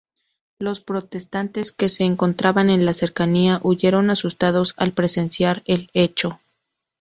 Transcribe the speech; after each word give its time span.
Los 0.57 0.79
protestantes 0.79 1.71
que 1.71 1.87
se 1.87 2.05
encontraban 2.05 2.71
en 2.71 2.85
la 2.85 2.93
cercanía 2.93 3.59
huyeron 3.61 4.09
asustados 4.09 4.73
al 4.77 4.93
presenciar 4.93 5.61
el 5.67 5.91
hecho. 5.93 6.39